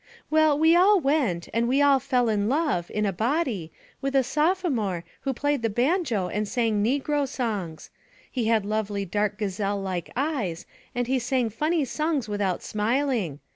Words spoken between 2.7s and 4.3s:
in a body with a